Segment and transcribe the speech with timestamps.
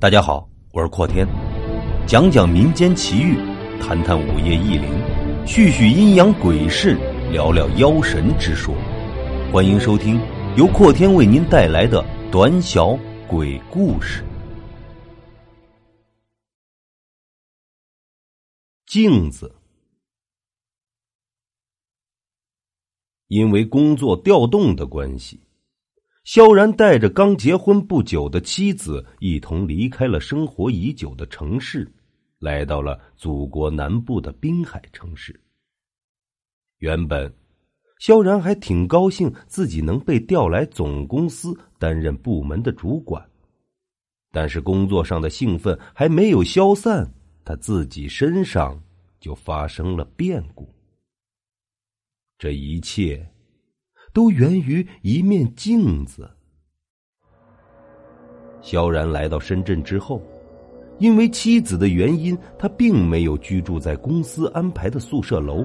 [0.00, 1.26] 大家好，我是阔天，
[2.06, 3.34] 讲讲民间奇遇，
[3.80, 4.88] 谈谈午夜异灵，
[5.44, 6.94] 叙叙阴阳鬼事，
[7.32, 8.72] 聊聊妖神之说。
[9.52, 10.20] 欢迎收听
[10.56, 12.00] 由阔天为您带来的
[12.30, 14.24] 短小鬼故事。
[18.86, 19.52] 镜子，
[23.26, 25.40] 因为工作调动的关系。
[26.30, 31.90] 萧然带着刚结婚不久的妻子一同离开了生活已久的城市，
[32.38, 35.40] 来到了祖国南部的滨海城市。
[36.80, 37.32] 原本，
[37.98, 43.26] 萧然还挺高兴自己能被调来总公司担任部门的主管，
[44.30, 47.10] 但是工作上的兴奋还没有消散，
[47.42, 48.78] 他自己身上
[49.18, 50.68] 就发生了变故。
[52.36, 53.26] 这一切。
[54.18, 56.28] 都源于一面镜子。
[58.60, 60.20] 萧然来到深圳之后，
[60.98, 65.64] 因为妻子的原因，他并没有居住在公司安排的宿舍楼，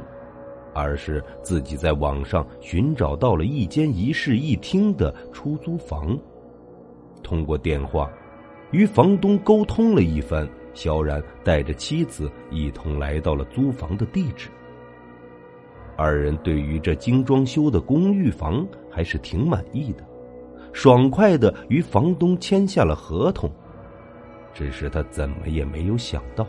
[0.72, 6.16] 而是自己在网上寻找到了一间一室一厅的出租房。
[7.23, 8.08] 通过电话，
[8.69, 14.47] 与房东沟通了一番，萧然带着妻子一同来到了租房的地址。
[15.95, 20.03] 二人对于这精装修的公寓房还是挺满意的，
[20.72, 23.50] 爽快的与房东签下了合同。
[24.53, 26.47] 只是他怎么也没有想到，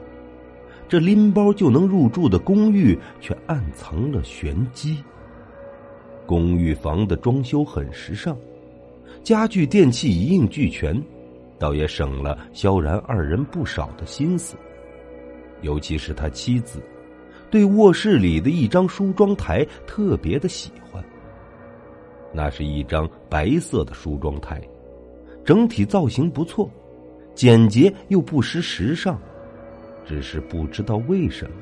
[0.89, 5.03] 这拎包就能入住的公寓却暗藏了玄机。
[6.27, 8.37] 公寓房的装修很时尚，
[9.23, 11.03] 家具电器一应俱全，
[11.59, 14.57] 倒也省了萧然二人不少的心思，
[15.61, 16.83] 尤其是他妻子。
[17.55, 21.01] 对卧室里的一张梳妆台特别的喜欢。
[22.33, 24.61] 那是一张白色的梳妆台，
[25.45, 26.69] 整体造型不错，
[27.33, 29.17] 简洁又不失时尚。
[30.05, 31.57] 只是不知道为什么，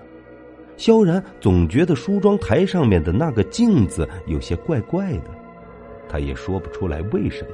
[0.79, 5.31] 萧然总觉得梳妆台上面的那个镜子有些怪怪的，
[6.08, 7.48] 他也说不出来为什么。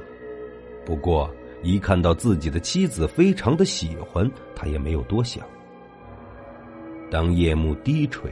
[0.85, 1.29] 不过
[1.61, 5.45] 一看到自己的妻子非常的喜欢，他也没有多想。
[7.09, 8.31] 当夜幕低垂，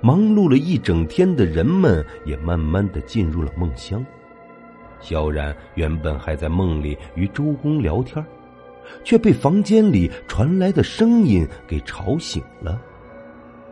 [0.00, 4.04] 忙碌了一整天的人们也慢慢的进入了梦乡。
[5.00, 8.24] 萧然原本还在梦里与周公聊天，
[9.02, 12.80] 却被房间里传来的声音给吵醒了。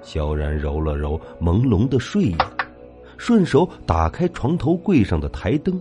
[0.02, 2.38] 萧然揉了揉朦胧的睡眼，
[3.16, 5.80] 顺手打开床头柜上的台灯，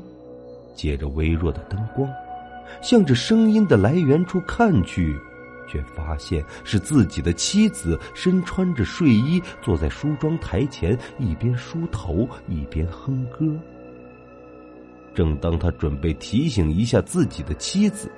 [0.73, 2.07] 借着微弱的灯光，
[2.81, 5.19] 向着声音的来源处看去。
[5.71, 13.45] 却发现是自己的妻子身穿着睡衣坐在梳妆台前，一边梳头一边哼歌。
[15.13, 18.11] 正当他准备提醒一下自己的妻子，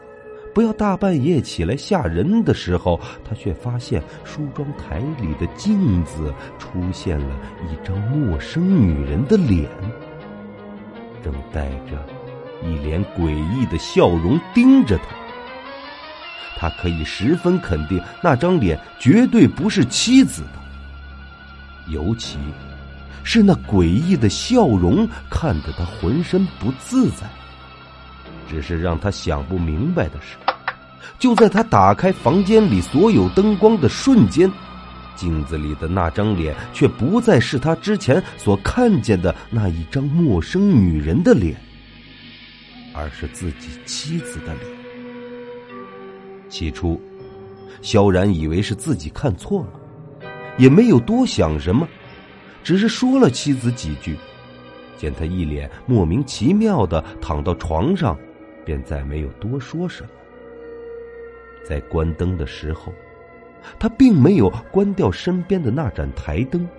[0.54, 7.40] 不要大半夜起来吓人的时候，他却发现梳妆台里的镜子出现了
[7.72, 9.70] 一张陌生女人的脸，
[11.24, 12.04] 正带着
[12.64, 15.23] 一脸诡异的笑容盯着他。
[16.64, 21.92] 他可以十分肯定，那张脸绝对不是妻子的。
[21.92, 22.38] 尤其
[23.22, 27.28] 是那诡异的笑容，看得他浑身不自在。
[28.48, 30.38] 只是让他想不明白的是，
[31.20, 34.50] 就在他打开房间里所有灯光的瞬间，
[35.18, 41.58] 镜子里的那张脸却不再是他之前所看见的那一张陌生女人的脸，
[42.94, 44.83] 而是自己妻子的脸。
[46.54, 47.02] 起初，
[47.82, 51.88] 萧然以为是自己看错了，也没有多想什么，
[52.64, 54.16] 只是说了妻子几句。
[54.96, 58.16] 见他一脸莫名其妙的躺到床上，
[58.64, 60.10] 便再没有多说什么。
[61.68, 62.94] 在关灯的时候，
[63.80, 66.70] 他并没有关掉身边的那盏台灯，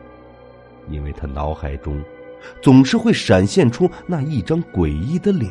[0.89, 2.01] 因为他脑海中
[2.63, 5.51] 总是会闪现出那一张诡异的脸。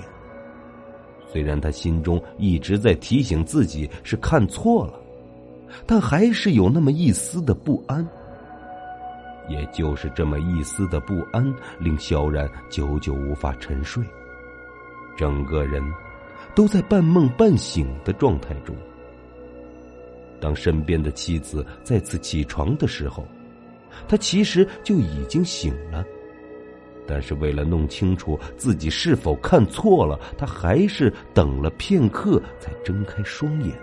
[1.34, 4.94] 虽然他心中一直在提醒自己是看错了，
[5.88, 8.08] 但还是有那么一丝的不安。
[9.50, 11.44] 也就是这么一丝的不安，
[11.80, 14.04] 令萧然久久无法沉睡，
[15.18, 15.84] 整个人
[16.54, 18.76] 都在半梦半醒的状态中。
[20.40, 23.26] 当身边的妻子再次起床的时候，
[24.08, 26.06] 他其实就已经醒了。
[27.06, 33.74] 但是为了弄清楚自己是否看错了，他还是等了片刻才睁开双眼。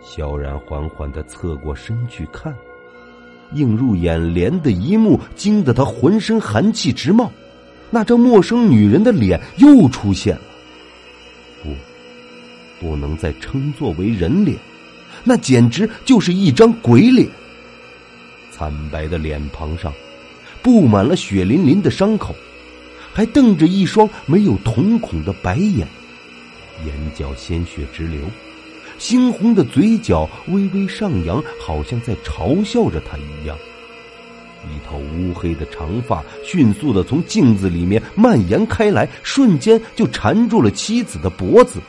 [0.00, 2.54] 萧然缓缓的侧过身去看，
[3.52, 7.30] 映入眼帘的一幕惊得他浑身寒气直冒，
[7.90, 10.42] 那张陌生女人的脸又出现了。
[11.62, 11.74] 不，
[12.80, 14.56] 不能再称作为人脸，
[15.22, 17.28] 那简直就是一张鬼脸。
[18.50, 19.92] 惨白的脸庞上，
[20.62, 22.34] 布满了血淋淋的伤口，
[23.12, 25.86] 还瞪着一双没有瞳孔的白眼，
[26.86, 28.20] 眼角鲜血直流，
[28.98, 33.56] 猩红的嘴角微微上扬，好像在嘲笑着他一样。
[34.66, 41.80] 一头乌黑的长发迅速的从镜子里面蔓延开来，瞬间就缠住了妻子的脖子。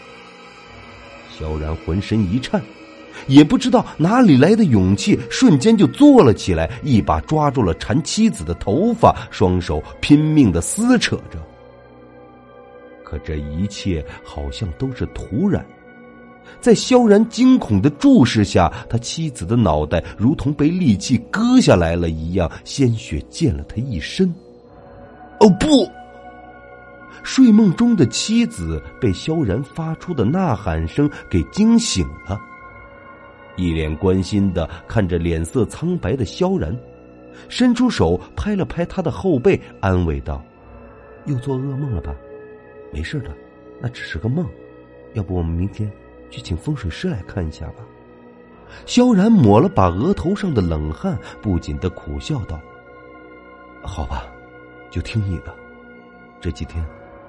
[1.37, 2.61] 萧然浑身一颤，
[3.27, 11.39] 也不知道哪里来的勇气，瞬间就坐了起来，一把抓住了缠妻子的头发，双手拼命的撕扯着。
[13.03, 15.65] 可这一切好像都是突然。
[16.59, 24.33] 在萧然惊恐的注视下，他妻子的脑袋如同被利器割下来了一样，鲜血溅了他一身。
[25.39, 25.89] 哦不！
[27.23, 32.39] 睡梦中的妻子被萧然发出的呐喊声给惊醒了，
[33.55, 36.75] 一脸关心的看着脸色苍白的萧然，
[37.49, 40.43] 伸出手拍了拍他的后背，安慰道
[41.25, 42.15] ：“又做噩梦了吧？
[42.91, 43.35] 没事的，
[43.79, 44.45] 那只是个梦。
[45.13, 45.91] 要不我们明天……”
[46.31, 47.83] 去请风水师来看一下吧。
[48.85, 52.57] 萧然抹了把额头上的冷汗，不禁的苦笑道
[53.83, 54.31] ：“好吧，
[54.89, 55.53] 就听你的。
[56.39, 56.81] 这几天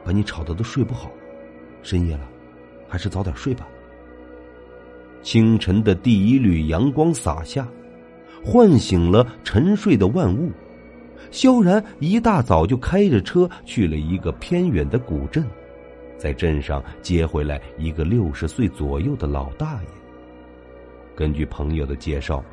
[0.05, 1.11] 把你吵得都睡不好，
[1.83, 2.29] 深夜了，
[2.89, 3.67] 还是早点睡吧。”
[5.23, 7.67] 清晨的第一缕阳光洒下，
[8.45, 10.51] 唤醒了沉睡的万物。
[11.31, 15.45] 萧然一大早就开着车去了一个偏远的古镇。
[16.19, 19.89] 在镇上接回来一个六十岁左右的老大爷。
[21.17, 22.45] 根据朋友的介绍，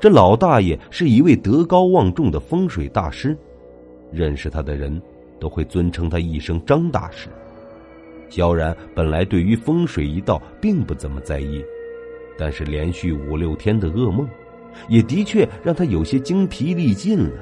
[0.00, 3.36] 这老大爷是一位德高望重的风水大师，
[4.10, 5.02] 认识他的人
[5.38, 7.28] 都会尊称他一声张大师。
[8.30, 11.64] 萧然本来对于风水一道并不怎么在意，
[12.36, 14.28] 但是连续五六天的噩梦，
[14.88, 17.40] 也的确让他有些精疲力尽了。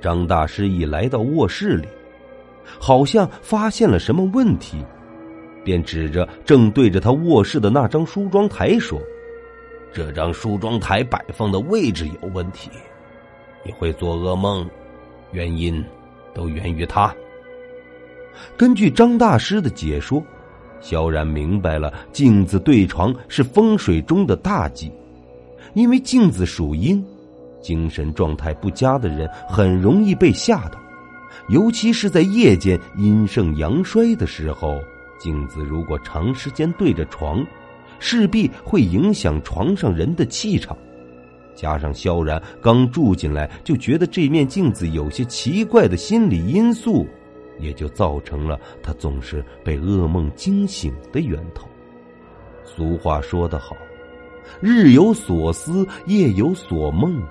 [0.00, 1.88] 张大师一来到卧室里。
[2.78, 4.78] 好像发现了什么问题，
[5.64, 9.00] 便指着正对着他卧室的那张梳妆台说
[9.92, 12.70] ：“这张梳妆台摆放的位置有问题，
[13.64, 14.68] 你会做噩梦，
[15.32, 15.84] 原因
[16.32, 17.12] 都源于它。”
[18.56, 20.22] 根据张大师的解说，
[20.80, 24.90] 萧然明白了镜子对床是风水中的大忌，
[25.74, 27.04] 因为镜子属阴，
[27.60, 30.78] 精神状态不佳的人很容易被吓到。
[31.48, 34.80] 尤其是在夜间阴盛阳衰的时候，
[35.18, 37.44] 镜子如果长时间对着床，
[37.98, 40.76] 势必会影响床上人的气场。
[41.54, 47.06] 加上萧然刚住进来就觉得这面镜子有些奇怪的心理因素，
[47.60, 51.68] 也就造成了他总是被噩梦惊醒的源头。
[52.64, 53.76] 俗话说得好
[54.60, 57.22] ，“日有所思，夜有所梦”，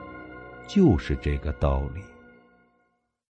[0.68, 2.02] 就是这个道理。